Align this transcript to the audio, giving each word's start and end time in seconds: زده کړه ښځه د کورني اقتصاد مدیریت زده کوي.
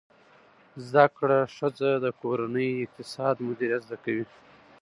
زده 0.89 1.05
کړه 1.17 1.39
ښځه 1.55 1.89
د 2.03 2.05
کورني 2.21 2.69
اقتصاد 2.83 3.35
مدیریت 3.47 3.81
زده 3.87 3.97
کوي. 4.05 4.25